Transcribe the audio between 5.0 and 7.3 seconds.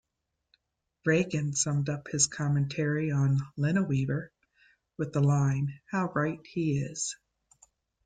the line, How right he is!